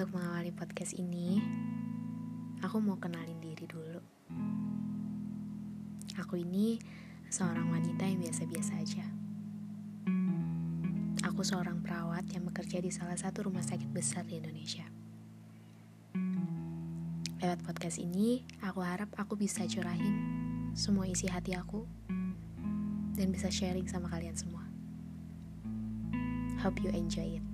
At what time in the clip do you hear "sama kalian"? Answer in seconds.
23.84-24.32